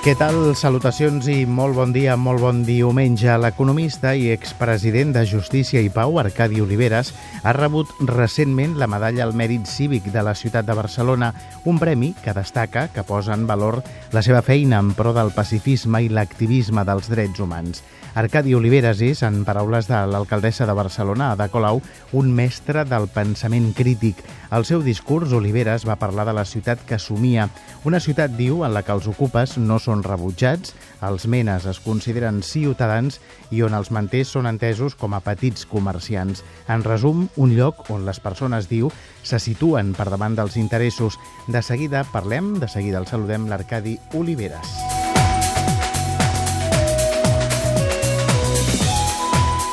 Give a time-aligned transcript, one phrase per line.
[0.00, 0.54] Què tal?
[0.56, 3.34] Salutacions i molt bon dia, molt bon diumenge.
[3.36, 7.10] L'economista i expresident de Justícia i Pau, Arcadi Oliveres,
[7.44, 11.34] ha rebut recentment la medalla al mèrit cívic de la ciutat de Barcelona,
[11.68, 13.82] un premi que destaca que posa en valor
[14.16, 17.84] la seva feina en pro del pacifisme i l'activisme dels drets humans.
[18.14, 21.78] Arcadi Oliveres és, en paraules de l'alcaldessa de Barcelona, Ada Colau,
[22.16, 24.24] un mestre del pensament crític.
[24.50, 27.46] Al seu discurs, Oliveres va parlar de la ciutat que somia.
[27.86, 32.38] Una ciutat, diu, en la que els ocupes no són rebutjats, els menes es consideren
[32.46, 33.18] ciutadans
[33.50, 36.44] i on els manters són entesos com a petits comerciants.
[36.70, 38.92] En resum, un lloc on les persones, diu,
[39.26, 41.18] se situen per davant dels interessos.
[41.48, 44.89] De seguida parlem, de seguida el saludem, l'Arcadi Oliveres.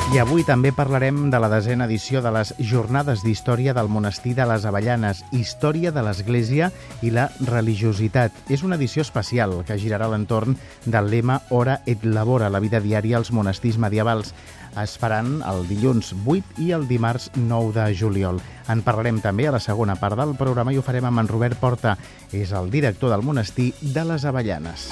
[0.08, 4.46] I avui també parlarem de la desena edició de les Jornades d'Història del Monestir de
[4.48, 6.70] les Avellanes, Història de l'Església
[7.04, 8.32] i la Religiositat.
[8.48, 13.20] És una edició especial que girarà l'entorn del lema Hora et Labora, la vida diària
[13.20, 14.32] als monestirs medievals.
[14.80, 18.40] Es faran el dilluns 8 i el dimarts 9 de juliol.
[18.72, 21.60] En parlarem també a la segona part del programa i ho farem amb en Robert
[21.60, 21.98] Porta.
[22.32, 24.88] És el director del monestir de les Avellanes.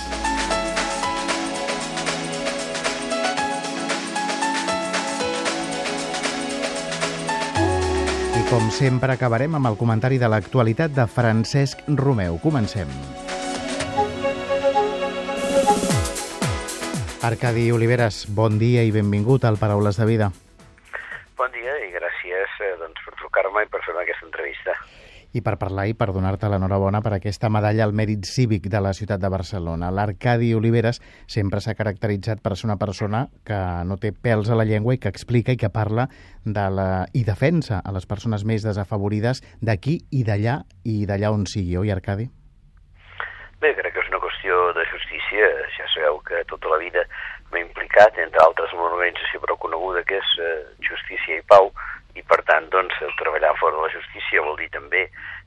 [8.49, 12.37] Com sempre, acabarem amb el comentari de l'actualitat de Francesc Romeu.
[12.43, 12.89] Comencem.
[17.25, 20.29] Arcadi Oliveres, bon dia i benvingut al Paraules de Vida.
[21.39, 24.77] Bon dia i gràcies eh, doncs, per trucar-me i per fer aquesta entrevista
[25.35, 28.93] i per parlar i per donar-te l'enhorabona per aquesta medalla al mèrit cívic de la
[28.95, 29.91] ciutat de Barcelona.
[29.91, 34.67] L'Arcadi Oliveres sempre s'ha caracteritzat per ser una persona que no té pèls a la
[34.69, 36.07] llengua i que explica i que parla
[36.45, 36.87] de la...
[37.11, 41.91] i defensa a les persones més desafavorides d'aquí i d'allà i d'allà on sigui, oi,
[41.91, 42.29] Arcadi?
[43.59, 45.51] Bé, crec que és una qüestió de justícia.
[45.75, 47.03] Ja sabeu que tota la vida
[47.51, 50.55] m'he implicat, entre altres, en una organització prou coneguda que és eh,
[50.87, 51.71] Justícia i Pau,
[52.15, 55.05] i per tant doncs, treballar fora de la justícia vol dir també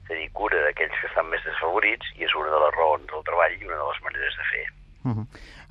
[0.08, 3.56] tenir cura d'aquells que estan més desfavorits i és una de les raons del treball
[3.56, 4.66] i una de les maneres de fer.
[5.04, 5.26] Uh -huh.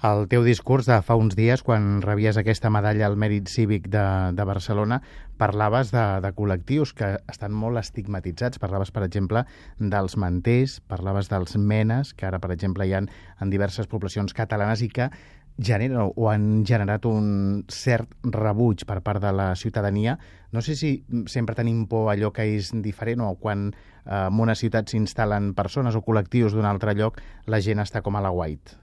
[0.07, 4.31] El teu discurs de fa uns dies, quan rebies aquesta medalla al mèrit cívic de,
[4.33, 5.01] de Barcelona,
[5.37, 8.59] parlaves de, de col·lectius que estan molt estigmatitzats.
[8.59, 9.43] Parlaves, per exemple,
[9.79, 13.01] dels manters, parlaves dels menes, que ara, per exemple, hi ha
[13.41, 15.09] en diverses poblacions catalanes i que
[15.57, 20.17] genera o han generat un cert rebuig per part de la ciutadania.
[20.51, 24.55] No sé si sempre tenim por allò que és diferent o quan eh, en una
[24.55, 28.77] ciutat s'instal·len persones o col·lectius d'un altre lloc, la gent està com a la white.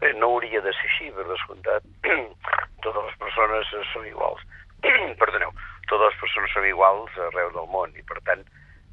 [0.00, 1.88] Bé, no hauria de ser així, per descomptat.
[2.84, 4.44] totes les persones són iguals.
[5.22, 5.56] Perdoneu,
[5.88, 8.44] totes les persones són iguals arreu del món i, per tant,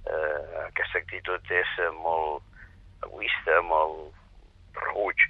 [0.07, 2.41] eh, aquesta actitud és molt
[3.03, 5.28] egoista, molt rebuig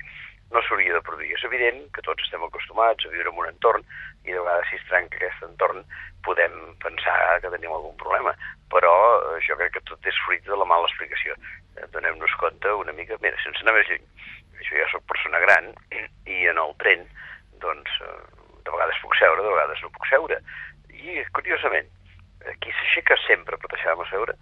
[0.53, 1.33] no s'hauria de produir.
[1.35, 3.85] És evident que tots estem acostumats a viure en un entorn
[4.23, 5.83] i de vegades si es trenca aquest entorn
[6.23, 6.53] podem
[6.83, 8.33] pensar que tenim algun problema,
[8.71, 11.35] però eh, jo crec que tot és fruit de la mala explicació.
[11.75, 14.05] Eh, donem-nos compte una mica, mira, sense anar més lluny,
[14.61, 15.73] jo ja sóc persona gran
[16.35, 17.03] i en el tren,
[17.65, 18.21] doncs, eh,
[18.63, 20.39] de vegades puc seure, de vegades no puc seure.
[20.93, 21.89] I, curiosament,
[22.59, 24.35] qui s'aixeca sempre per deixar-me seure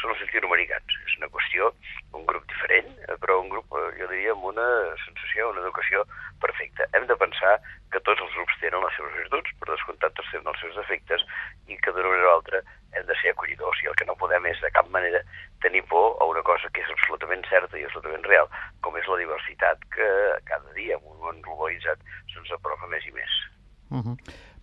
[0.00, 0.98] són els llatinoamericans.
[1.08, 1.70] És una qüestió,
[2.18, 4.66] un grup diferent, però un grup, jo diria, amb una
[5.04, 6.04] sensació, una educació
[6.42, 6.88] perfecta.
[6.96, 7.56] Hem de pensar
[7.92, 11.26] que tots els grups tenen les seves virtuts, per descomptat tots tenen els seus defectes,
[11.66, 12.62] i que d'una manera o altra
[12.92, 13.82] hem de ser acollidors.
[13.82, 15.22] I el que no podem és, de cap manera,
[15.64, 18.52] tenir por a una cosa que és absolutament certa i absolutament real,
[18.84, 20.08] com és la diversitat que
[20.52, 22.02] cada dia, en un món globalitzat,
[22.34, 23.44] se'ns apropa més i més.
[23.90, 24.16] Uh -huh.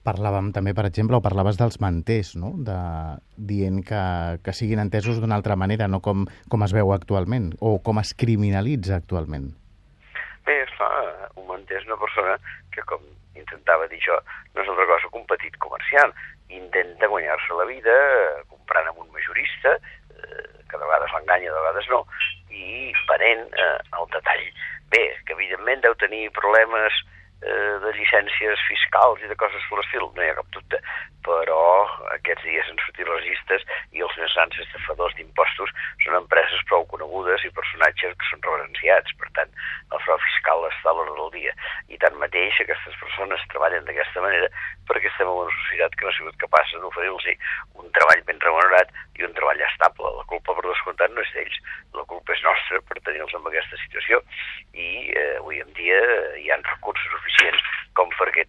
[0.03, 2.51] Parlàvem també, per exemple, o parlaves dels manters, no?
[2.67, 2.75] de,
[3.38, 4.03] dient que,
[4.44, 8.13] que siguin entesos d'una altra manera, no com, com es veu actualment, o com es
[8.13, 9.53] criminalitza actualment.
[10.44, 12.36] Bé, esclar, un manter és una persona
[12.75, 13.00] que, com
[13.39, 14.19] intentava dir jo,
[14.53, 16.12] no és altra cosa que un petit comerciant.
[16.50, 17.95] Intenta guanyar-se la vida
[18.51, 19.77] comprant amb un majorista,
[20.19, 22.03] eh, que de vegades l'enganya, de vegades no,
[22.51, 24.45] i venent eh, el detall.
[24.92, 27.00] Bé, que evidentment deu tenir problemes
[27.44, 30.80] eh, de llicències fiscals i de coses per l'estil, no hi ha cap dubte,
[31.24, 31.62] però
[32.16, 33.63] aquests dies han sortit registres
[33.95, 35.72] i els més grans estafadors d'impostos
[36.04, 39.54] són empreses prou conegudes i personatges que són reverenciats, per tant,
[39.94, 41.56] el frau fiscal està a l'hora del dia.
[41.94, 44.50] I tanmateix aquestes persones treballen d'aquesta manera
[44.90, 47.30] perquè estem en una societat que no ha sigut capaç d'oferir-los
[47.80, 50.12] un treball ben remunerat i un treball estable.
[50.18, 51.60] La culpa, per descomptat, no és d'ells.
[51.95, 54.19] La culpa és nostra per tenir-los en aquesta situació
[54.74, 55.34] i eh,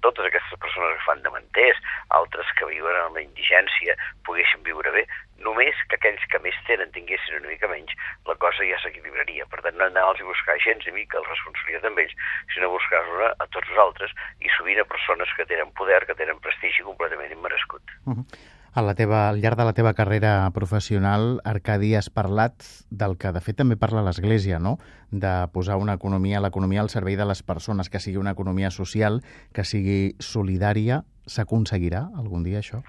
[0.05, 1.81] totes aquestes persones que fan de manters,
[2.19, 3.97] altres que viuen en la indigència,
[4.29, 5.05] poguessin viure bé,
[5.47, 7.95] només que aquells que més tenen tinguessin una mica menys,
[8.29, 9.49] la cosa ja s'equilibraria.
[9.51, 12.17] Per tant, no anar-los a buscar gens ni mica la responsabilitat amb ells,
[12.55, 14.13] sinó buscar-la a tots nosaltres
[14.45, 17.97] i sovint a persones que tenen poder, que tenen prestigi completament immerescut.
[18.05, 18.54] Uh -huh.
[18.75, 23.31] A la teva, al llarg de la teva carrera professional, Arcadi, has parlat del que
[23.31, 24.73] de fet també parla l'Església, no?
[25.15, 29.21] de posar una economia, l'economia al servei de les persones, que sigui una economia social,
[29.55, 31.05] que sigui solidària.
[31.31, 32.81] S'aconseguirà algun dia això?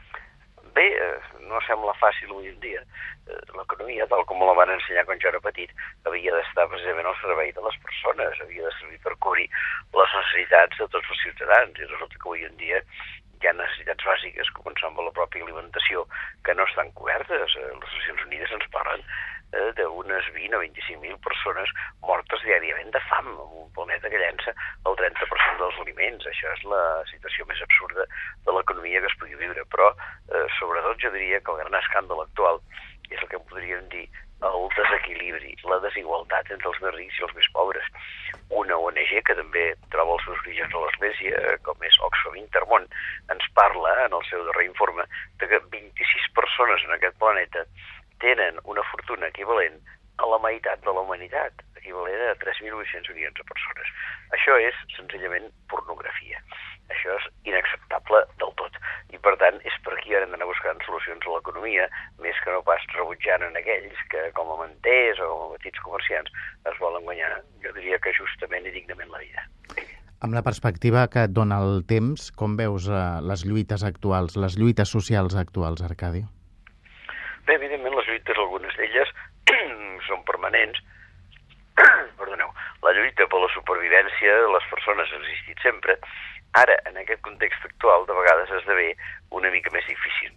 [0.73, 2.81] Bé, eh, no sembla fàcil avui en dia.
[3.29, 5.69] Eh, l'economia, tal com la van ensenyar quan jo era petit,
[6.09, 9.45] havia d'estar precisament al servei de les persones, havia de servir per cobrir
[10.01, 12.81] les necessitats de tots els ciutadans, i resulta que avui en dia
[13.41, 16.05] hi ha necessitats bàsiques, començant amb la pròpia alimentació,
[16.45, 17.55] que no estan cobertes.
[17.59, 23.01] Eh, les Nacions Unides ens parlen eh, d'unes 20 o 25.000 persones mortes diàriament de
[23.09, 24.55] fam en un planeta que llença
[24.85, 26.27] el 30% dels aliments.
[26.31, 28.07] Això és la situació més absurda
[28.47, 29.67] de l'economia que es pugui viure.
[29.75, 29.91] Però,
[30.31, 32.61] eh, sobretot, jo diria que el gran escàndol actual
[33.09, 34.07] és el que podríem dir
[34.43, 37.87] el desequilibri, la desigualtat entre els més rics i els més pobres.
[38.61, 42.87] Una ONG que també troba els seus orígens a l'Església, com és Oxfam Intermón,
[43.33, 45.07] ens parla en el seu darrer informe
[45.39, 47.65] de que 26 persones en aquest planeta
[48.19, 49.79] tenen una fortuna equivalent
[50.21, 53.91] a la meitat de la humanitat, equivalent a 3.800 milions de persones.
[54.37, 56.41] Això és senzillament pornografia.
[56.93, 58.77] Això és inacceptable del tot.
[59.13, 61.87] I, per tant, és per aquí ara hem d'anar buscant solucions a l'economia,
[62.21, 66.31] més que no pas rebutjant en aquells que, com a manters o a petits comerciants,
[66.69, 67.33] es volen guanyar,
[67.65, 69.47] jo diria que justament i dignament la vida.
[70.25, 74.55] Amb la perspectiva que et dona el temps, com veus eh, les lluites actuals, les
[74.57, 76.23] lluites socials actuals, Arcadi?
[77.45, 78.04] Bé, evidentment, les
[80.07, 80.81] són permanents.
[82.19, 82.51] Perdoneu.
[82.85, 85.97] La lluita per la supervivència de les persones ha existit sempre.
[86.55, 88.93] Ara, en aquest context actual, de vegades esdevé
[89.35, 90.31] una mica més difícil.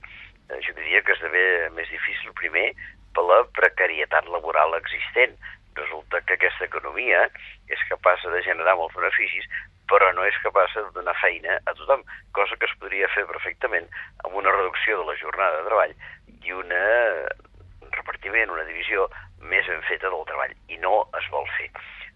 [0.49, 1.44] Eh, jo diria que esdevé
[1.76, 2.73] més difícil, primer,
[3.15, 5.38] per la precarietat laboral existent.
[5.79, 7.29] Resulta que aquesta economia
[7.70, 9.47] és capaç de generar molts beneficis,
[9.88, 12.03] però no és capaç de donar feina a tothom,
[12.37, 13.87] cosa que es podria fer perfectament
[14.25, 15.94] amb una reducció de la jornada de treball
[16.44, 16.82] i una
[17.85, 19.06] un repartiment, una divisió
[19.40, 21.69] més ben feta del treball, i no es vol fer.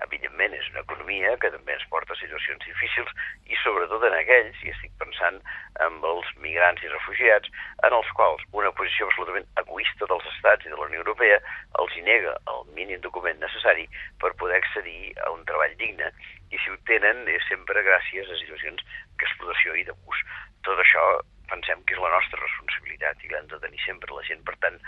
[0.03, 3.11] Evidentment, és una economia que també ens porta a situacions difícils
[3.47, 5.39] i sobretot en aquells, i estic pensant
[5.87, 7.53] en els migrants i refugiats,
[7.87, 11.39] en els quals una posició absolutament egoista dels estats i de la Unió Europea
[11.83, 13.87] els hi nega el mínim document necessari
[14.23, 16.11] per poder accedir a un treball digne
[16.53, 18.83] i si ho tenen és sempre gràcies a situacions
[19.21, 20.25] d'explotació i d'abús.
[20.67, 21.07] Tot això
[21.53, 24.41] pensem que és la nostra responsabilitat i l'hem de tenir sempre la gent.
[24.49, 24.79] Per tant,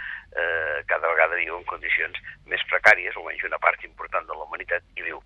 [0.42, 2.20] eh, cada vegada viu en condicions
[2.50, 5.20] més precàries, almenys una part important de la humanitat hi viu.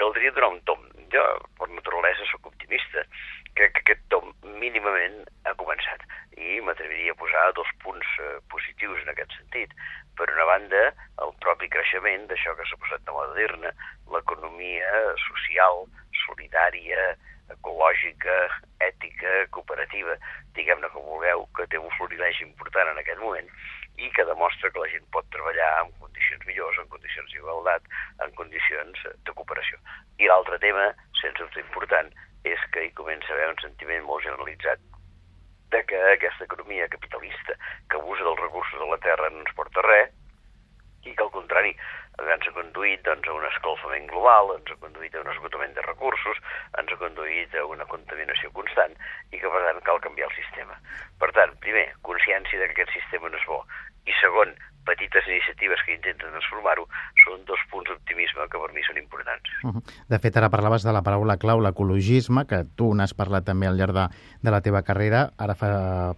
[0.00, 0.84] Caldria donar un tom.
[1.14, 1.24] Jo,
[1.58, 3.04] per naturalesa, sóc optimista.
[3.54, 6.02] Crec que aquest tom mínimament ha començat
[6.36, 9.74] i m'atreviria a posar dos punts eh, positius en aquest sentit.
[10.18, 10.82] Per una banda,
[11.22, 13.70] el propi creixement d'això que s'ha posat de moda dir-ne,
[14.14, 14.90] l'economia
[15.28, 15.86] social,
[16.24, 17.14] solidària,
[17.52, 18.36] ecològica,
[18.86, 20.16] ètica, cooperativa,
[20.56, 23.50] diguem-ne com vulgueu, que té un florilegi important en aquest moment
[24.00, 27.86] i que demostra que la gent pot treballar en condicions millors, en condicions d'igualtat,
[28.26, 29.78] en condicions de cooperació.
[30.18, 30.88] I l'altre tema,
[31.20, 32.10] sense dubte important,
[32.44, 34.82] és que hi comença a haver un sentiment molt generalitzat
[35.74, 37.56] de que aquesta economia capitalista
[37.90, 40.12] que abusa dels recursos de la terra no ens porta res
[41.04, 41.72] i que al contrari
[42.22, 45.86] ens ha conduït doncs, a un escalfament global, ens ha conduït a un esgotament de
[45.86, 46.38] recursos,
[46.80, 48.94] ens ha conduït a una contaminació constant
[49.32, 50.78] i que, per tant, cal canviar el sistema.
[51.18, 53.60] Per tant, primer, consciència que aquest sistema no és bo.
[54.06, 54.54] I segon,
[54.84, 56.86] petites iniciatives que intenten transformar-ho
[57.24, 59.50] són dos punts d'optimisme que per mi són importants.
[60.10, 63.80] De fet, ara parlaves de la paraula clau, l'ecologisme, que tu n'has parlat també al
[63.80, 64.06] llarg de,
[64.44, 65.26] de la teva carrera.
[65.40, 65.70] Ara fa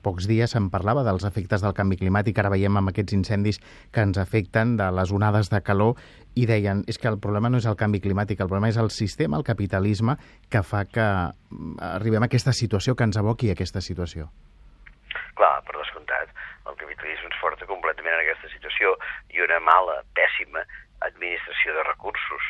[0.03, 3.63] pocs dies em parlava dels efectes del canvi climàtic, ara veiem amb aquests incendis
[3.95, 5.97] que ens afecten, de les onades de calor,
[6.37, 8.91] i deien, és que el problema no és el canvi climàtic, el problema és el
[8.93, 10.19] sistema, el capitalisme,
[10.53, 14.29] que fa que mm, arribem a aquesta situació, que ens aboqui a aquesta situació.
[15.37, 16.33] Clar, per descomptat,
[16.69, 17.56] el capitalisme ens porta
[18.77, 18.97] situació
[19.33, 20.65] i una mala, pèssima
[21.01, 22.43] administració de recursos.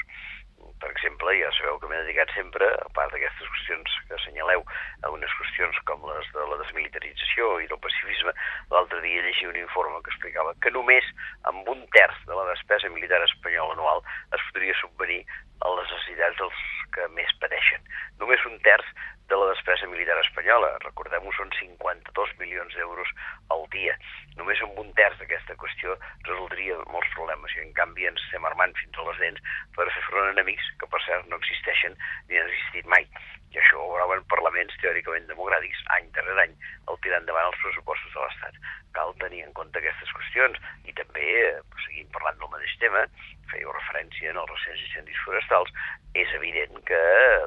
[0.80, 4.62] Per exemple, ja sabeu que m'he dedicat sempre, a part d'aquestes qüestions que assenyaleu,
[5.02, 8.32] a unes qüestions com les de la desmilitarització i del pacifisme,
[8.70, 11.04] l'altre dia llegia un informe que explicava que només
[11.48, 14.02] amb un terç de la despesa militar espanyola anual
[14.36, 15.22] es podria subvenir
[15.64, 16.60] a les necessitats dels
[16.94, 17.82] que més pateixen.
[18.20, 18.88] Només un terç
[19.28, 20.70] de la despesa militar espanyola.
[20.84, 23.10] Recordem-ho, són 52 milions d'euros
[23.54, 23.96] al dia.
[24.38, 25.96] Només amb un terç d'aquesta qüestió
[26.28, 30.04] resoldria molts problemes i en canvi ens estem armant fins a les dents per fer
[30.10, 33.08] front a enemics que per cert no existeixen ni han existit mai.
[33.54, 36.54] I això ho veuen parlaments teòricament democràtics any darrere any
[36.92, 38.58] el tirar endavant els pressupostos de l'Estat.
[38.96, 43.06] Cal tenir en compte aquestes qüestions i també, eh, seguint parlant del mateix tema,
[43.52, 45.72] fèieu referència en els recents incendis forestals,
[46.14, 47.00] és evident que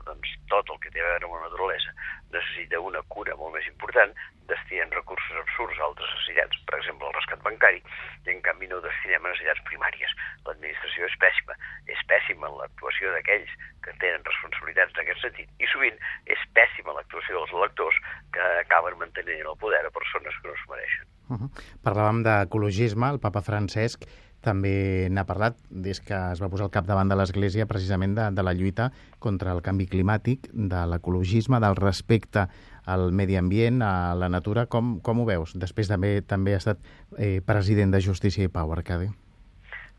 [0.08, 1.96] doncs, tot el que té a veure amb la naturalesa
[2.34, 4.14] necessita una cura molt més important,
[4.50, 7.82] destinem recursos absurds a altres necessitats, per exemple el rescat bancari,
[8.26, 10.16] i en canvi no destinem a necessitats primàries.
[10.48, 11.58] L'administració és pèssima,
[11.90, 13.54] és pèssima en l'actuació d'aquells
[13.86, 15.98] que tenen responsabilitats en aquest sentit, i sovint
[16.30, 18.02] és pèssima l'actuació dels electors
[18.36, 21.06] que acaben mantenint el poder a persones que no es mereixen.
[21.30, 21.50] Uh -huh.
[21.86, 24.06] Parlàvem d'ecologisme, el papa Francesc
[24.46, 28.44] també n'ha parlat des que es va posar al capdavant de l'Església precisament de, de
[28.46, 32.48] la lluita contra el canvi climàtic, de l'ecologisme, del respecte
[32.90, 34.66] al medi ambient, a la natura.
[34.66, 35.56] Com, com ho veus?
[35.60, 36.80] Després també també ha estat
[37.18, 39.10] eh, president de Justícia i Pau, Arcadi.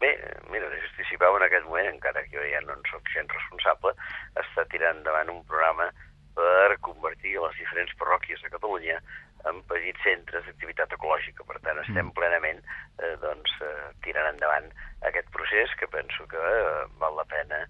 [0.00, 0.14] Bé,
[0.50, 3.12] mira, de Justícia i Pau en aquest moment, encara que jo ja no en soc
[3.14, 3.92] gens responsable,
[4.40, 5.90] està tirant endavant un programa
[6.34, 9.00] per convertir les diferents parròquies de Catalunya
[9.48, 11.46] en petits centres d'activitat ecològica.
[11.48, 12.16] Per tant, estem mm.
[12.18, 12.60] plenament
[13.00, 14.68] eh, doncs, eh, tirant endavant
[15.08, 17.62] aquest procés que penso que eh, val la pena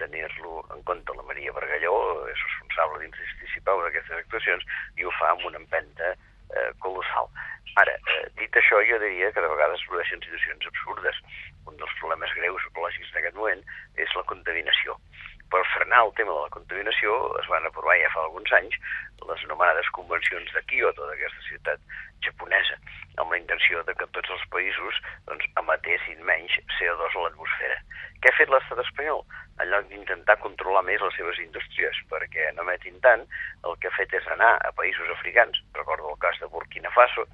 [0.00, 1.16] tenir-lo en compte.
[1.16, 1.94] La Maria Bargalló
[2.32, 4.66] és responsable dins d'Isticipau d'aquestes actuacions
[4.98, 7.30] i ho fa amb una empenta eh, colossal.
[7.80, 11.22] Ara, eh, dit això, jo diria que de vegades produeixen situacions absurdes.
[11.70, 13.62] Un dels problemes greus ecològics en aquest moment
[14.02, 14.98] és la contaminació
[15.52, 18.76] per frenar el tema de la contaminació es van aprovar ja fa alguns anys
[19.28, 21.80] les anomenades convencions de Kyoto, d'aquesta ciutat
[22.24, 22.78] japonesa,
[23.18, 24.98] amb la intenció de que tots els països
[25.28, 27.78] doncs, emetessin menys CO2 a l'atmosfera.
[28.22, 29.24] Què ha fet l'estat espanyol?
[29.60, 33.24] En lloc d'intentar controlar més les seves indústries perquè no emetin tant,
[33.68, 37.26] el que ha fet és anar a països africans, recordo el cas de Burkina Faso,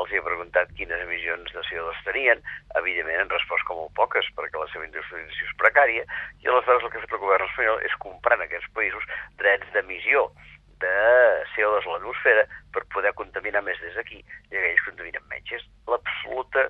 [0.00, 2.44] els hi ha preguntat quines emissions de CO2 tenien,
[2.80, 6.06] evidentment han respost com molt poques perquè la seva industrialització és precària,
[6.44, 9.08] i aleshores el que ha fet el govern espanyol és comprar en aquests països
[9.40, 10.28] drets d'emissió
[10.84, 15.56] de CO2 a l'atmosfera per poder contaminar més des d'aquí i aquells contaminen menys.
[15.58, 16.68] És l'absoluta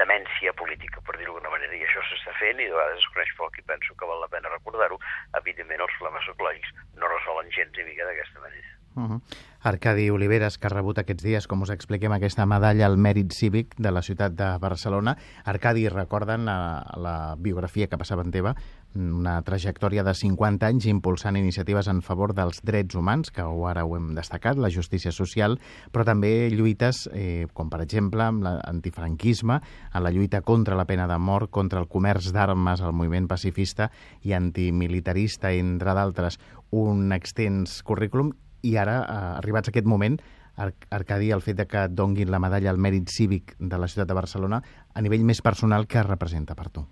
[0.00, 3.34] demència política, per dir-ho d'alguna manera, i això s'està fent i de vegades es coneix
[3.40, 5.00] poc i penso que val la pena recordar-ho.
[5.40, 8.76] Evidentment, els problemes ecològics no resolen gens ni mica d'aquesta manera.
[8.96, 9.20] Uh -huh.
[9.60, 13.74] Arcadi Oliveres, que ha rebut aquests dies, com us expliquem, aquesta medalla al mèrit cívic
[13.76, 15.16] de la ciutat de Barcelona.
[15.44, 18.54] Arcadi, recorden la, la biografia que passava en teva,
[18.96, 23.96] una trajectòria de 50 anys impulsant iniciatives en favor dels drets humans, que ara ho
[23.96, 25.58] hem destacat, la justícia social,
[25.92, 29.60] però també lluites, eh, com per exemple amb l'antifranquisme,
[29.92, 33.90] en la lluita contra la pena de mort, contra el comerç d'armes, el moviment pacifista
[34.22, 40.18] i antimilitarista, entre d'altres, un extens currículum i ara, eh, arribats a aquest moment,
[40.56, 44.08] Arcadi, el fet de que et donguin la medalla al mèrit cívic de la ciutat
[44.08, 44.62] de Barcelona,
[44.94, 46.86] a nivell més personal, què representa per tu?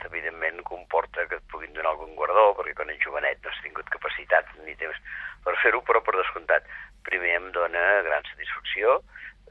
[0.00, 3.50] Bé, l'edat, evidentment, comporta que et puguin donar algun guardó, perquè quan ets jovenet no
[3.50, 4.96] has tingut capacitat ni temps
[5.44, 6.64] per fer-ho, però per descomptat,
[7.04, 9.02] primer em dona gran satisfacció,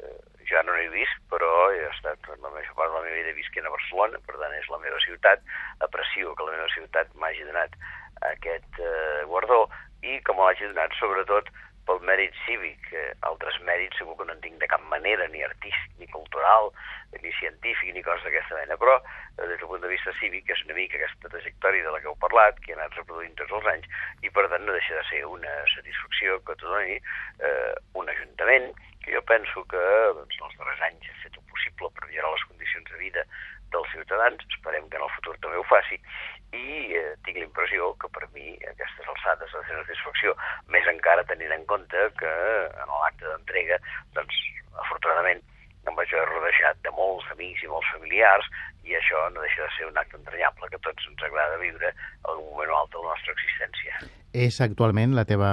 [0.02, 0.18] eh,
[0.50, 3.66] ja no n'he vist, però he estat la major part de la meva vida visquent
[3.66, 5.40] a Barcelona, per tant és la meva ciutat,
[5.86, 7.78] aprecio que la meva ciutat m'hagi donat
[8.34, 9.68] aquest eh, guardó,
[10.02, 11.50] i me l'hagi donat sobretot
[11.90, 12.92] pel mèrit cívic.
[12.94, 16.70] Eh, altres mèrits segur que no en tinc de cap manera, ni artístic, ni cultural,
[17.24, 20.62] ni científic, ni coses d'aquesta mena, però eh, des del punt de vista cívic és
[20.68, 23.72] una mica aquesta trajectòria de la que heu parlat, que he anat reproduint tots els
[23.74, 23.90] anys,
[24.22, 28.70] i per tant no deixa de ser una satisfacció que t'ho doni eh, un ajuntament,
[29.04, 29.86] que jo penso que
[30.20, 33.26] doncs, en els darrers anys ha fet el possible per millorar les condicions de vida
[33.74, 35.98] dels ciutadans, esperem que en el futur també ho faci,
[36.56, 40.36] i eh, tinc la impressió que per mi aquestes alçades de satisfacció,
[40.74, 42.34] més encara tenint en compte que
[42.70, 43.80] en l'acte d'entrega,
[44.18, 44.42] doncs,
[44.86, 45.44] afortunadament,
[45.88, 48.50] em vaig haver rodejat de molts amics i molts familiars
[48.86, 52.36] i això no deixa de ser un acte entranyable que tots ens agrada viure en
[52.36, 54.10] un moment o altre de la nostra existència.
[54.46, 55.52] És actualment la teva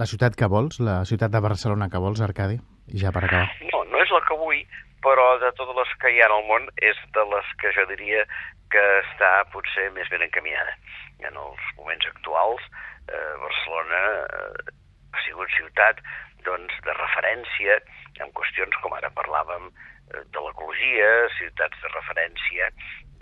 [0.00, 2.58] la ciutat que vols, la ciutat de Barcelona que vols, Arcadi?
[3.02, 3.48] Ja per acabar.
[3.72, 4.62] No, no és la que vull,
[5.04, 8.24] però de totes les que hi ha al món és de les que jo diria
[8.72, 10.76] que està potser més ben encaminada.
[11.24, 12.62] En els moments actuals,
[13.08, 14.76] eh, Barcelona eh,
[15.14, 16.02] ha sigut ciutat
[16.46, 17.80] doncs, de referència
[18.22, 22.70] en qüestions com ara parlàvem eh, de l'ecologia, ciutats de referència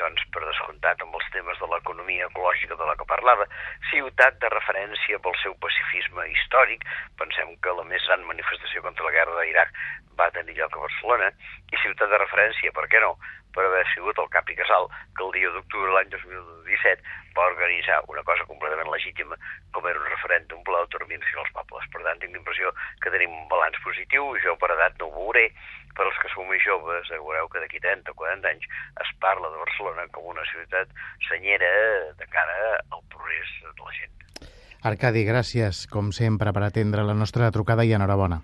[0.00, 3.46] doncs, per descomptat amb els temes de l'economia ecològica de la que parlava,
[3.92, 6.82] ciutat de referència pel seu pacifisme històric,
[7.20, 9.78] pensem que la més gran manifestació contra la guerra d'Iraq
[10.18, 11.30] va tenir lloc a Barcelona,
[11.70, 13.14] i ciutat de referència, per què no?,
[13.54, 17.48] per haver sigut el cap i casal que el dia d'octubre de l'any 2017 va
[17.50, 19.38] organitzar una cosa completament legítima
[19.74, 21.88] com era un referèndum per l'autodeterminació dels pobles.
[21.94, 22.70] Per tant, tinc l'impressió
[23.02, 25.48] que tenim un balanç positiu, jo per edat no ho veuré,
[25.94, 28.66] per als que sou més joves, veureu que d'aquí 30 o 40 anys
[29.04, 30.90] es parla de Barcelona com una ciutat
[31.28, 31.70] senyera
[32.18, 32.58] de cara
[32.90, 34.50] al progrés de la gent.
[34.84, 38.42] Arcadi, gràcies, com sempre, per atendre la nostra trucada i enhorabona.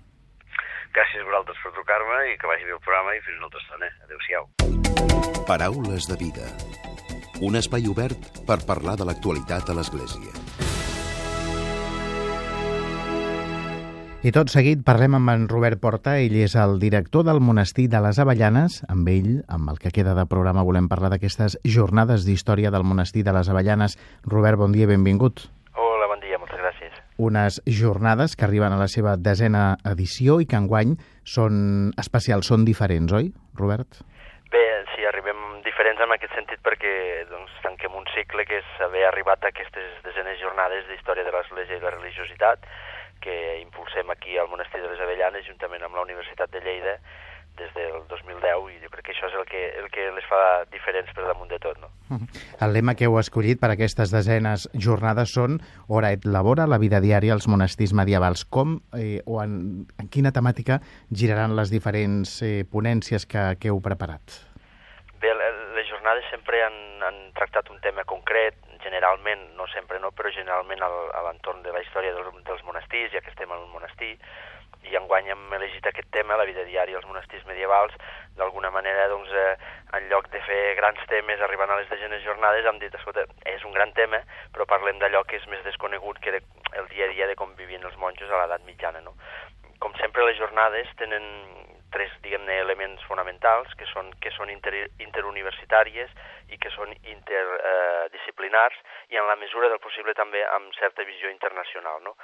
[0.90, 3.60] Gràcies a vosaltres per trucar-me i que vagi bé el programa i fins una altra
[3.62, 3.90] estona.
[4.06, 4.48] Adéu-siau.
[5.46, 6.46] Paraules de vida.
[7.46, 10.34] Un espai obert per parlar de l'actualitat a l'Església.
[14.20, 18.02] I tot seguit parlem amb en Robert Porta, ell és el director del monestir de
[18.04, 18.82] les Avellanes.
[18.92, 23.24] Amb ell, amb el que queda de programa, volem parlar d'aquestes jornades d'història del monestir
[23.24, 23.96] de les Avellanes.
[24.26, 25.46] Robert, bon dia benvingut.
[25.72, 27.00] Hola, bon dia, moltes gràcies.
[27.20, 30.94] Unes jornades que arriben a la seva desena edició i que enguany
[31.28, 33.28] són especials, són diferents, oi,
[33.60, 34.00] Robert?
[34.50, 34.62] Bé,
[34.94, 36.94] sí, arribem diferents en aquest sentit perquè
[37.28, 41.76] doncs, tanquem un cicle que és haver arribat a aquestes desenes jornades d'història de l'Església
[41.76, 42.64] i la religiositat
[43.20, 46.96] que impulsem aquí al Monestir de les Avellanes juntament amb la Universitat de Lleida
[47.58, 50.40] des del 2010 i jo crec que això és el que, el que les fa
[50.72, 51.78] diferents per damunt de tot.
[51.82, 51.90] No?
[52.60, 57.00] El lema que heu escollit per aquestes desenes jornades són Hora et labora, la vida
[57.02, 58.44] diària als monestirs medievals.
[58.44, 60.80] Com eh, o en, en quina temàtica
[61.10, 64.40] giraran les diferents eh, ponències que, que heu preparat?
[65.20, 70.32] Bé, les jornades sempre han, han tractat un tema concret, generalment, no sempre no, però
[70.32, 73.74] generalment al, a l'entorn de la història dels, dels monestirs, ja que estem en un
[73.74, 74.14] monestir,
[74.88, 77.94] i enguany hem elegit aquest tema, la vida diària als monestirs medievals,
[78.38, 79.56] d'alguna manera, doncs, eh,
[79.98, 83.64] en lloc de fer grans temes arribant a les desenes jornades, hem dit, escolta, és
[83.64, 84.22] un gran tema,
[84.54, 86.40] però parlem d'allò que és més desconegut, que era
[86.80, 89.16] el dia a dia de com vivien els monjos a l'edat mitjana, no?
[89.80, 91.24] Com sempre, les jornades tenen
[91.90, 96.10] tres, diguem-ne, elements fonamentals, que són, que són inter, interuniversitàries
[96.50, 101.30] i que són interdisciplinars eh, i en la mesura del possible també amb certa visió
[101.30, 102.00] internacional.
[102.06, 102.16] No?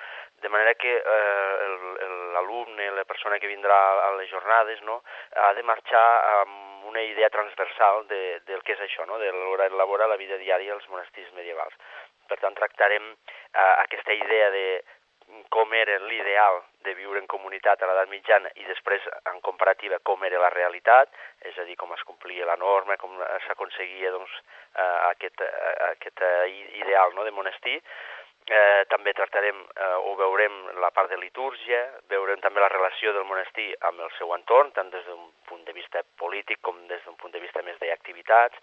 [0.43, 2.06] De manera que eh,
[2.37, 5.01] l'alumne, la persona que vindrà a les jornades, no,
[5.43, 6.07] ha de marxar
[6.43, 9.19] amb una idea transversal de, del que és això, no?
[9.19, 11.75] de l'elaborar la vida diària als monestirs medievals.
[12.27, 14.67] Per tant, tractarem eh, aquesta idea de
[15.51, 20.23] com era l'ideal de viure en comunitat a l'edat mitjana i després, en comparativa, com
[20.25, 21.11] era la realitat,
[21.51, 24.37] és a dir, com es complia la norma, com s'aconseguia doncs,
[24.79, 26.23] eh, aquest, eh, aquest
[26.85, 27.81] ideal no, de monestir.
[28.47, 33.27] Eh, també tractarem eh, o veurem la part de litúrgia, veurem també la relació del
[33.27, 37.17] monestir amb el seu entorn, tant des d'un punt de vista polític com des d'un
[37.19, 38.61] punt de vista més d'activitats.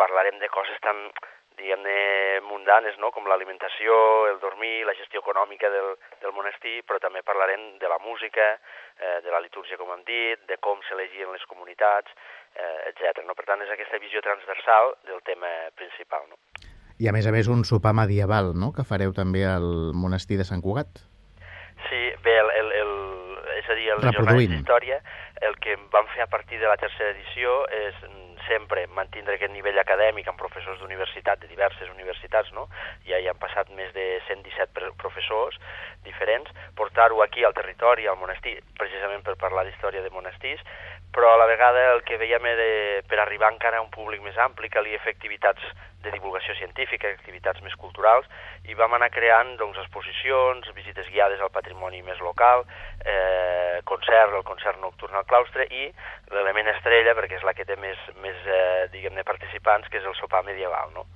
[0.00, 1.10] Parlarem de coses tan
[1.58, 3.10] diguem-ne, mundanes, no?
[3.12, 3.98] com l'alimentació,
[4.30, 5.90] el dormir, la gestió econòmica del,
[6.22, 8.48] del monestir, però també parlarem de la música,
[8.96, 12.14] eh, de la litúrgia, com hem dit, de com s'elegien les comunitats,
[12.54, 13.24] eh, etc.
[13.26, 13.36] No?
[13.36, 16.30] Per tant, és aquesta visió transversal del tema principal.
[16.30, 16.67] No?
[16.98, 20.46] I a més a més un sopar medieval, no?, que fareu també al monestir de
[20.48, 21.04] Sant Cugat.
[21.88, 22.94] Sí, bé, el, el, el,
[23.60, 24.98] és a dir, el jornades d'història,
[25.46, 28.00] el que vam fer a partir de la tercera edició és
[28.48, 32.66] sempre mantindre aquest nivell acadèmic amb professors d'universitat, de diverses universitats, no?
[33.06, 35.58] Ja hi han passat més de 117 professors
[36.06, 40.64] diferents, portar-ho aquí al territori, al monestir, precisament per parlar d'història de monestirs,
[41.12, 42.68] però a la vegada el que veiem era
[43.08, 45.64] per arribar encara a un públic més ampli calia fer activitats
[46.02, 48.26] de divulgació científica, activitats més culturals,
[48.70, 52.64] i vam anar creant doncs, exposicions, visites guiades al patrimoni més local,
[53.02, 55.88] eh, concert, el concert nocturn al claustre, i
[56.30, 60.14] l'element estrella, perquè és la que té més, més eh, diguem-ne, participants, que és el
[60.20, 60.94] sopar medieval.
[60.94, 61.08] No?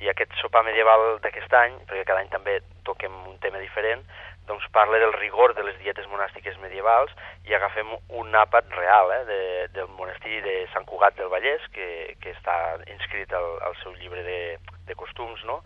[0.00, 4.06] I aquest sopar medieval d'aquest any, perquè cada any també toquem un tema diferent,
[4.48, 7.12] doncs parla del rigor de les dietes monàstiques medievals
[7.48, 9.40] i agafem un àpat real eh, de,
[9.76, 12.56] del monestir de Sant Cugat del Vallès, que, que està
[12.90, 14.40] inscrit al, al seu llibre de,
[14.88, 15.60] de costums, no?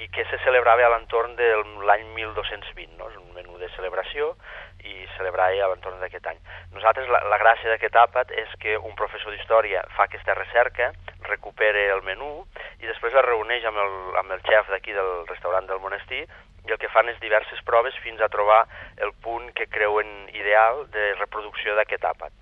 [0.00, 1.48] i que se celebrava a l'entorn de
[1.84, 3.10] l'any 1220, no?
[3.12, 4.32] és un menú de celebració
[4.88, 6.40] i celebrar a l'entorn d'aquest any.
[6.72, 10.90] Nosaltres, la, la gràcia d'aquest àpat és que un professor d'història fa aquesta recerca,
[11.28, 12.32] recupera el menú
[12.80, 16.24] i després es reuneix amb el, amb el xef d'aquí del restaurant del monestir
[16.68, 18.64] i el que fan és diverses proves fins a trobar
[19.02, 22.32] el punt que creuen ideal de reproducció d'aquest àpat.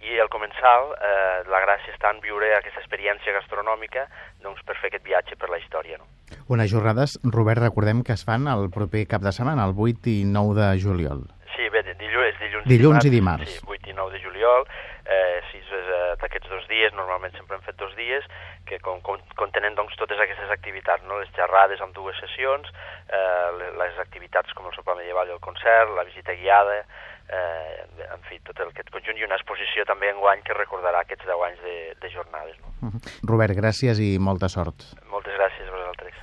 [0.00, 4.06] I al comensal, eh, la gràcia està en viure aquesta experiència gastronòmica
[4.40, 5.98] doncs, per fer aquest viatge per la història.
[6.00, 6.08] No?
[6.48, 10.22] Unes jornades, Robert, recordem que es fan el proper cap de setmana, el 8 i
[10.24, 11.26] 9 de juliol.
[11.52, 13.44] Sí, bé, dilluns, dilluns, dilluns i dimarts.
[13.44, 13.58] I dimarts.
[13.60, 14.66] Sí, 8 i 9 de juliol.
[15.10, 18.26] Eh, sí, eh, d'aquests dos dies, normalment sempre hem fet dos dies,
[18.68, 21.18] que con, con, contenen doncs, totes aquestes activitats, no?
[21.18, 22.70] les xerrades amb dues sessions,
[23.10, 26.84] eh, les activitats com el sopar medieval i el concert, la visita guiada,
[27.26, 31.02] eh, en fi, tot el, aquest conjunt i una exposició també en guany que recordarà
[31.02, 32.56] aquests 10 anys de, de jornades.
[32.62, 32.70] No?
[32.82, 33.00] -huh.
[33.26, 34.86] Robert, gràcies i molta sort.
[35.10, 36.14] Moltes gràcies a vosaltres.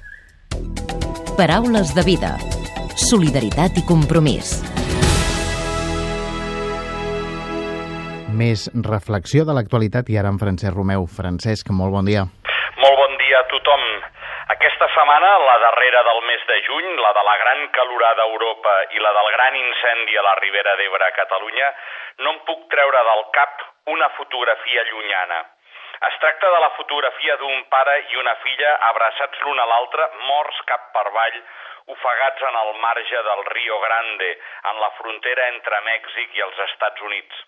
[1.38, 2.36] Paraules de vida.
[2.98, 4.87] Solidaritat i compromís.
[8.38, 11.08] Més reflexió de l'actualitat i ara en Francesc Romeu.
[11.10, 12.26] Francesc, molt bon dia.
[12.84, 13.86] Molt bon dia a tothom.
[14.54, 18.76] Aquesta setmana, la darrera del mes de juny, la de la gran calorada a Europa
[18.94, 21.72] i la del gran incendi a la Ribera d'Ebre a Catalunya,
[22.22, 25.42] no em puc treure del cap una fotografia llunyana.
[26.12, 30.62] Es tracta de la fotografia d'un pare i una filla abraçats l'un a l'altre, morts
[30.70, 31.42] cap per avall,
[31.98, 34.34] ofegats en el marge del Rio Grande,
[34.72, 37.46] en la frontera entre Mèxic i els Estats Units.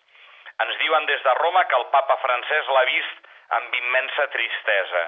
[0.65, 5.03] Ens diuen des de Roma que el papa francès l'ha vist amb immensa tristesa.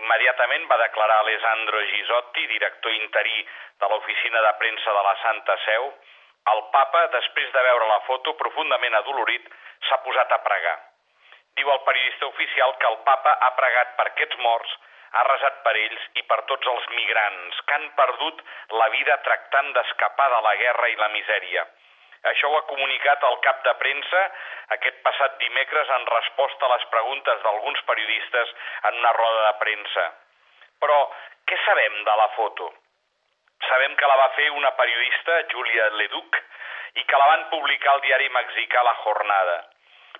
[0.00, 3.46] Immediatament va declarar Alessandro Gisotti, director interí
[3.80, 5.88] de l'oficina de premsa de la Santa Seu,
[6.52, 9.48] el papa, després de veure la foto profundament adolorit,
[9.88, 10.76] s'ha posat a pregar.
[11.58, 14.76] Diu el periodista oficial que el papa ha pregat per aquests morts,
[15.16, 18.42] ha resat per ells i per tots els migrants que han perdut
[18.82, 21.66] la vida tractant d'escapar de la guerra i la misèria.
[22.30, 24.22] Això ho ha comunicat el cap de premsa
[24.76, 28.54] aquest passat dimecres en resposta a les preguntes d'alguns periodistes
[28.90, 30.06] en una roda de premsa.
[30.80, 30.98] Però
[31.46, 32.72] què sabem de la foto?
[33.68, 36.42] Sabem que la va fer una periodista, Julia Leduc,
[36.96, 39.56] i que la van publicar al diari mexicà La Jornada.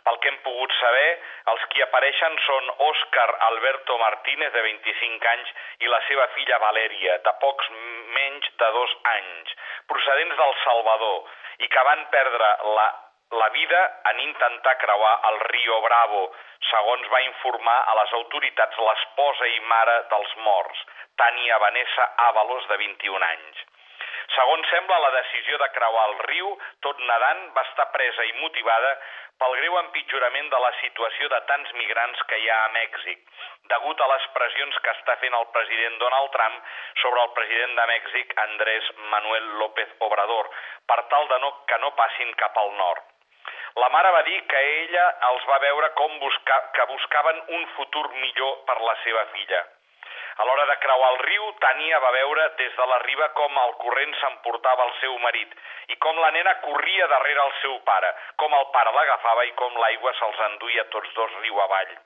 [0.04, 1.08] Pel que hem pogut saber,
[1.52, 7.18] els qui apareixen són Òscar Alberto Martínez, de 25 anys, i la seva filla Valèria,
[7.24, 7.70] de pocs
[8.18, 9.56] menys de dos anys,
[9.92, 11.18] procedents del Salvador,
[11.64, 12.86] i que van perdre la,
[13.40, 13.80] la vida
[14.12, 16.26] en intentar creuar el Rio Bravo,
[16.70, 20.84] segons va informar a les autoritats l'esposa i mare dels morts,
[21.16, 23.65] Tania Vanessa Ábalos, de 21 anys.
[24.34, 26.50] Segons sembla, la decisió de creuar el riu,
[26.86, 28.90] tot nedant, va estar presa i motivada
[29.40, 33.20] pel greu empitjorament de la situació de tants migrants que hi ha a Mèxic,
[33.72, 36.56] degut a les pressions que està fent el president Donald Trump
[37.02, 40.50] sobre el president de Mèxic, Andrés Manuel López Obrador,
[40.88, 43.04] per tal de no, que no passin cap al nord.
[43.76, 48.06] La mare va dir que ella els va veure com busca, que buscaven un futur
[48.14, 49.66] millor per la seva filla.
[50.36, 53.70] A l'hora de creuar el riu, Tània va veure des de la riba com el
[53.84, 55.54] corrent s'emportava el seu marit
[55.94, 58.10] i com la nena corria darrere el seu pare,
[58.42, 61.96] com el pare l'agafava i com l'aigua se'ls enduia tots dos riu avall.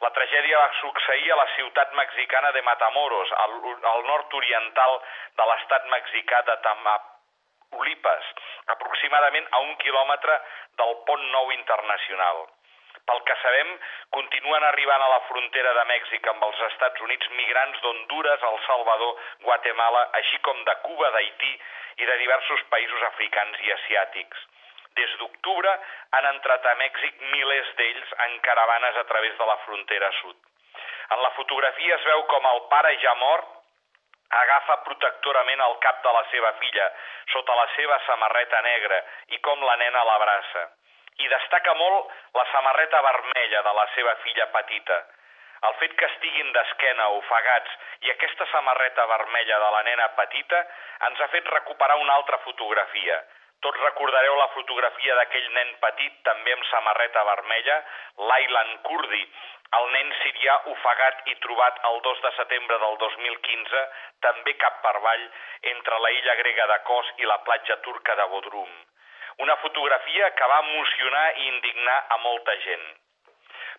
[0.00, 3.56] La tragèdia va succeir a la ciutat mexicana de Matamoros, al,
[3.92, 5.00] al nord-oriental
[5.36, 8.30] de l'estat mexicà de Tamaulipas,
[8.76, 10.40] aproximadament a un quilòmetre
[10.80, 12.46] del pont nou internacional.
[13.08, 13.68] Pel que sabem,
[14.12, 19.14] continuen arribant a la frontera de Mèxic amb els Estats Units migrants d'Honduras, El Salvador,
[19.46, 21.54] Guatemala, així com de Cuba, d'Haití
[22.04, 24.44] i de diversos països africans i asiàtics.
[25.00, 25.72] Des d'octubre
[26.18, 30.36] han entrat a Mèxic milers d'ells en caravanes a través de la frontera sud.
[31.16, 33.54] En la fotografia es veu com el pare ja mort
[34.42, 36.90] agafa protectorament el cap de la seva filla
[37.32, 39.00] sota la seva samarreta negra
[39.32, 40.66] i com la nena l'abraça
[41.18, 44.98] i destaca molt la samarreta vermella de la seva filla petita.
[45.68, 47.72] El fet que estiguin d'esquena ofegats
[48.06, 50.60] i aquesta samarreta vermella de la nena petita
[51.08, 53.18] ens ha fet recuperar una altra fotografia.
[53.66, 57.78] Tots recordareu la fotografia d'aquell nen petit, també amb samarreta vermella,
[58.30, 59.24] l'Ailan Kurdi,
[59.78, 63.82] el nen sirià ofegat i trobat el 2 de setembre del 2015,
[64.26, 65.26] també cap per avall,
[65.72, 68.70] entre la illa grega de Kos i la platja turca de Bodrum.
[69.44, 72.86] Una fotografia que va emocionar i indignar a molta gent.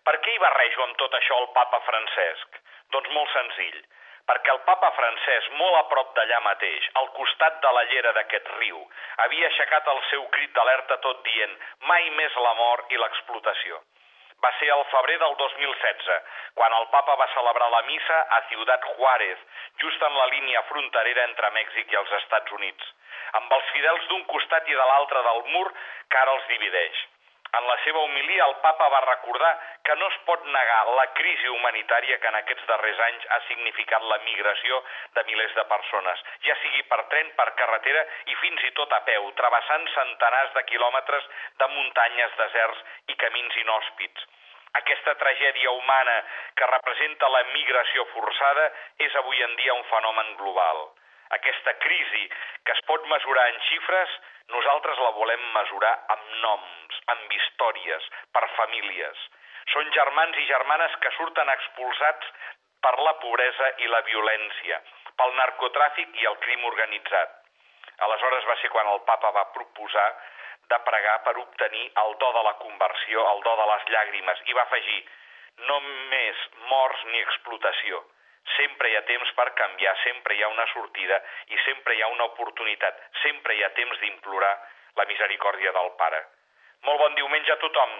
[0.07, 2.59] Per què hi barrejo amb tot això el papa Francesc?
[2.95, 3.81] Doncs molt senzill,
[4.29, 8.49] perquè el papa francès, molt a prop d'allà mateix, al costat de la llera d'aquest
[8.57, 8.81] riu,
[9.25, 11.55] havia aixecat el seu crit d'alerta tot dient
[11.91, 13.81] mai més la mort i l'explotació.
[14.43, 16.21] Va ser al febrer del 2016,
[16.55, 19.41] quan el papa va celebrar la missa a Ciutat Juárez,
[19.83, 22.95] just en la línia fronterera entre Mèxic i els Estats Units
[23.37, 25.67] amb els fidels d'un costat i de l'altre del mur
[26.09, 27.01] que ara els divideix.
[27.57, 29.51] En la seva homilia, el papa va recordar
[29.87, 34.05] que no es pot negar la crisi humanitària que en aquests darrers anys ha significat
[34.11, 34.81] la migració
[35.15, 39.01] de milers de persones, ja sigui per tren, per carretera i fins i tot a
[39.09, 41.31] peu, travessant centenars de quilòmetres
[41.63, 42.85] de muntanyes, deserts
[43.15, 44.29] i camins inhòspits.
[44.77, 46.15] Aquesta tragèdia humana
[46.53, 48.69] que representa la migració forçada
[49.09, 50.85] és avui en dia un fenomen global.
[51.37, 52.23] Aquesta crisi
[52.65, 54.13] que es pot mesurar en xifres,
[54.53, 59.27] nosaltres la volem mesurar amb noms, amb històries, per famílies.
[59.73, 62.31] Són germans i germanes que surten expulsats
[62.81, 64.81] per la pobresa i la violència,
[65.21, 67.37] pel narcotràfic i el crim organitzat.
[68.07, 70.09] Aleshores va ser quan el papa va proposar
[70.71, 74.57] de pregar per obtenir el do de la conversió, el do de les llàgrimes, i
[74.57, 75.01] va afegir
[75.69, 75.79] no
[76.13, 78.01] més morts ni explotació,
[78.55, 82.11] Sempre hi ha temps per canviar, sempre hi ha una sortida i sempre hi ha
[82.11, 84.55] una oportunitat, sempre hi ha temps d'implorar
[84.99, 86.25] la misericòrdia del Pare.
[86.87, 87.97] Molt bon diumenge a tothom!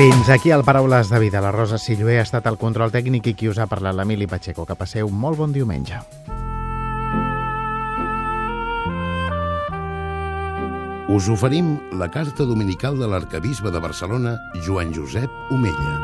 [0.00, 1.42] Fins aquí el Paraules de Vida.
[1.44, 4.64] La Rosa Sillué ha estat el control tècnic i qui us ha parlat l'Emili Pacheco.
[4.64, 6.00] Que passeu molt bon diumenge.
[11.10, 15.94] Us oferim la carta dominical de l'arcabisbe de Barcelona, Joan Josep Omella.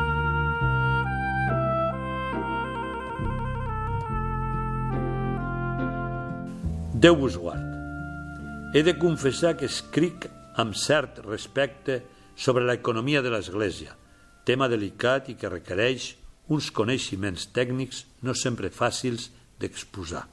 [6.91, 7.63] Déu vos guard.
[8.75, 10.27] He de confessar que escric
[10.59, 12.01] amb cert respecte
[12.35, 13.95] sobre l'economia de l'Església,
[14.43, 16.17] tema delicat i que requereix
[16.51, 20.25] uns coneixements tècnics no sempre fàcils d'exposar.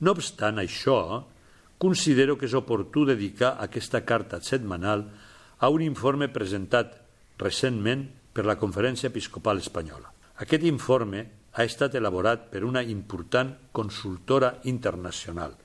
[0.00, 1.26] No obstant això,
[1.82, 5.02] considero que és oportú dedicar aquesta carta setmanal
[5.58, 6.94] a un informe presentat
[7.42, 10.12] recentment per la Conferència Episcopal Espanyola.
[10.38, 15.56] Aquest informe ha estat elaborat per una important consultora internacional.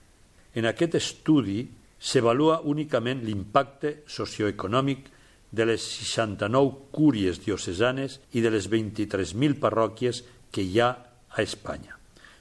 [0.58, 1.68] En aquest estudi
[2.02, 5.14] s'avalua únicament l'impacte socioeconòmic
[5.54, 10.90] de les 69 cúries diocesanes i de les 23.000 parròquies que hi ha
[11.30, 11.94] a Espanya.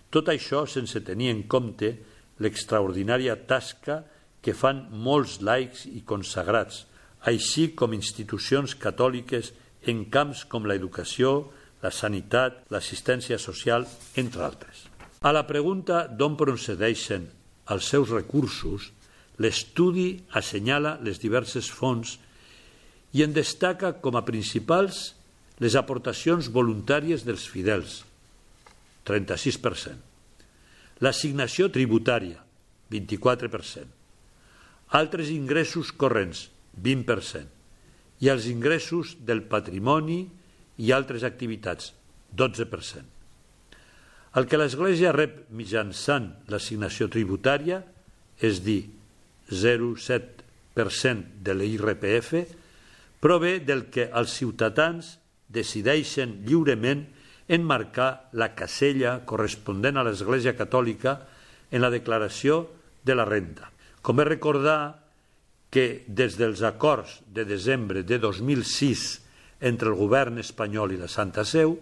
[0.08, 1.92] Tot això sense tenir en compte
[2.42, 4.02] l'extraordinària tasca
[4.42, 6.84] que fan molts laics i consagrats,
[7.26, 9.52] així com institucions catòliques
[9.90, 11.50] en camps com l'educació,
[11.82, 14.86] la sanitat, l'assistència social, entre altres.
[15.22, 17.26] A la pregunta d'on procedeixen
[17.74, 18.92] els seus recursos,
[19.42, 22.16] l'estudi assenyala les diverses fonts
[23.16, 25.14] i en destaca com a principals
[25.62, 28.02] les aportacions voluntàries dels fidels,
[29.08, 30.15] 36%,
[31.04, 32.40] l'assignació tributària,
[32.92, 33.86] 24%,
[34.96, 36.46] altres ingressos corrents,
[36.82, 37.52] 20%,
[38.22, 40.22] i els ingressos del patrimoni
[40.80, 41.92] i altres activitats,
[42.36, 43.04] 12%.
[44.36, 47.80] El que l'Església rep mitjançant l'assignació tributària,
[48.36, 48.82] és dir,
[49.48, 52.32] 0,7% de l'IRPF,
[53.20, 55.16] prové del que els ciutadans
[55.48, 57.06] decideixen lliurement
[57.48, 61.16] enmarcar la casella corresponent a l'Església Catòlica
[61.70, 62.64] en la declaració
[63.06, 63.70] de la renda.
[64.02, 64.80] Com és recordar
[65.70, 69.06] que des dels acords de desembre de 2006
[69.60, 71.76] entre el govern espanyol i la Santa Seu,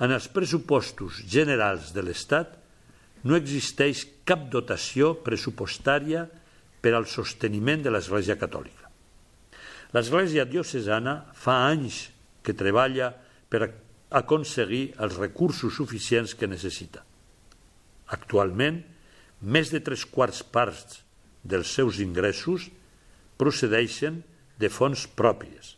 [0.00, 2.56] en els pressupostos generals de l'Estat
[3.28, 6.24] no existeix cap dotació pressupostària
[6.80, 8.88] per al sosteniment de l'Església Catòlica.
[9.92, 12.06] L'Església diocesana fa anys
[12.46, 13.10] que treballa
[13.50, 13.66] per
[14.10, 17.04] aconseguir els recursos suficients que necessita.
[18.10, 18.82] Actualment,
[19.40, 21.00] més de tres quarts parts
[21.46, 22.68] dels seus ingressos
[23.40, 24.20] procedeixen
[24.60, 25.76] de fonts pròpies.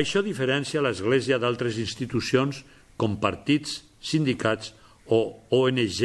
[0.00, 2.62] Això diferencia l'Església d'altres institucions
[3.00, 4.74] com partits, sindicats
[5.08, 6.00] o ONG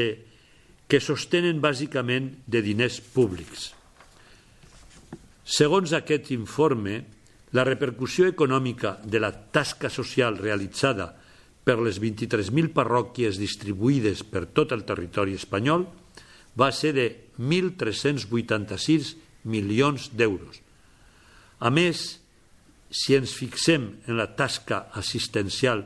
[0.88, 3.74] que sostenen bàsicament de diners públics.
[5.46, 7.04] Segons aquest informe,
[7.54, 11.12] la repercussió econòmica de la tasca social realitzada
[11.66, 15.88] per les 23.000 parròquies distribuïdes per tot el territori espanyol
[16.56, 17.08] va ser de
[17.42, 19.16] 1.386
[19.50, 20.62] milions d'euros.
[21.60, 22.22] A més,
[22.90, 25.84] si ens fixem en la tasca assistencial,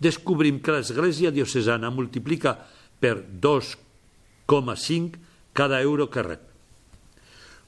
[0.00, 2.54] descobrim que l'Església diocesana multiplica
[3.00, 5.18] per 2,5
[5.52, 6.44] cada euro que rep.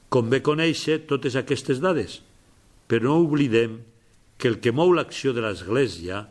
[0.09, 2.21] Convé conèixer totes aquestes dades–
[2.87, 3.79] però no oblidem
[4.37, 6.29] que el que mou l'acció de l'Església és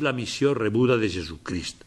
[0.00, 1.84] la missió rebuda de Jesucrist.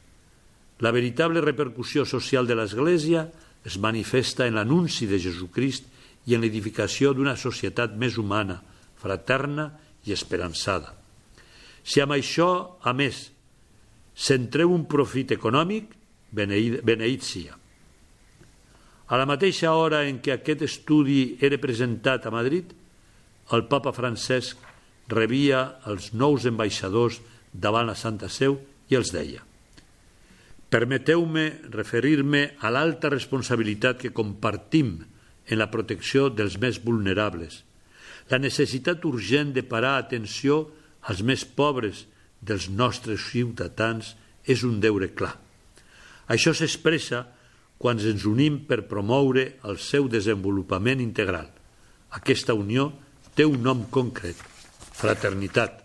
[0.80, 3.26] La veritable repercussió social de l'Església
[3.66, 5.90] es manifesta en l'anunci de Jesucrist
[6.30, 8.62] i en l'edificació d'una societat més humana,
[9.00, 9.72] fraterna
[10.06, 10.94] i esperançada.
[11.84, 13.32] Si amb això, a més,
[14.16, 15.96] centreu un profit econòmic,
[16.32, 17.56] beneït sia.
[19.10, 22.76] A la mateixa hora en què aquest estudi era presentat a Madrid,
[23.52, 24.60] el papa Francesc
[25.10, 27.18] rebia els nous ambaixadors
[27.54, 28.60] davant la Santa Seu
[28.90, 29.46] i els deia
[30.70, 35.00] Permeteu-me referir-me a l'alta responsabilitat que compartim
[35.50, 37.64] en la protecció dels més vulnerables,
[38.30, 40.68] la necessitat urgent de parar atenció
[41.10, 42.06] als més pobres
[42.40, 44.14] dels nostres ciutadans
[44.46, 45.34] és un deure clar.
[46.30, 47.26] Això s'expressa
[47.82, 51.50] quan ens unim per promoure el seu desenvolupament integral.
[52.14, 52.92] Aquesta unió
[53.34, 54.38] té un nom concret,
[54.94, 55.79] fraternitat.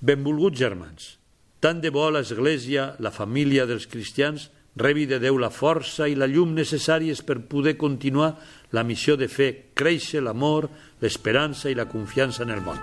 [0.00, 1.18] Benvolguts germans,
[1.60, 4.46] tant de bo l'Església, la família dels cristians,
[4.80, 8.30] rebi de Déu la força i la llum necessàries per poder continuar
[8.72, 10.70] la missió de fer créixer l'amor,
[11.04, 12.80] l'esperança i la confiança en el món.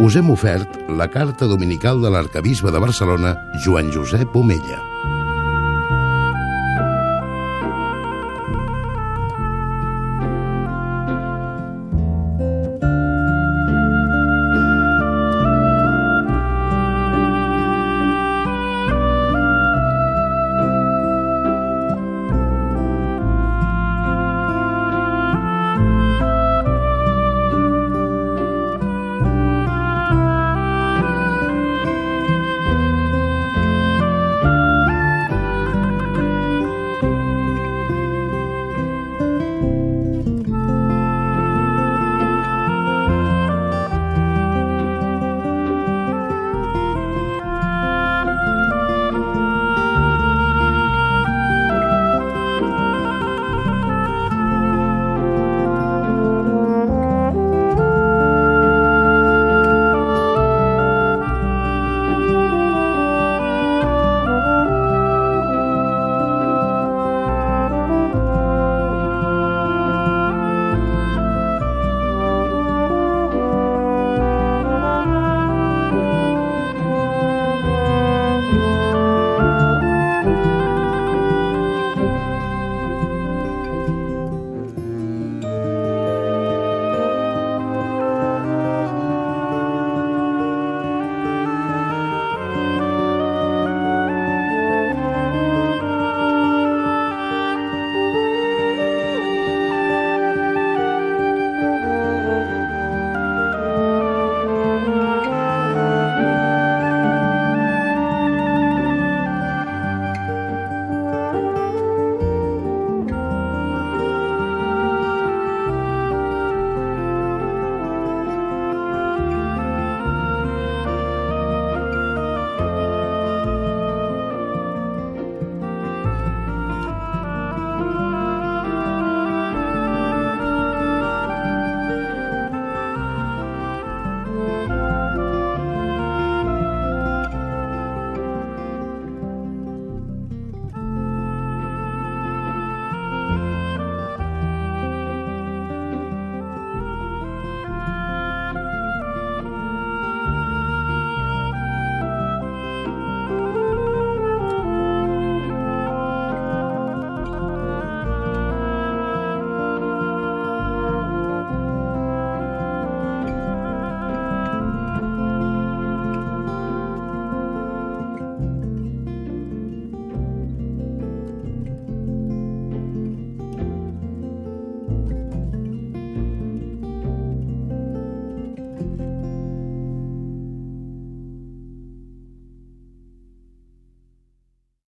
[0.00, 4.95] Us hem ofert la carta dominical de l'arcabisbe de Barcelona, Joan Josep Omella.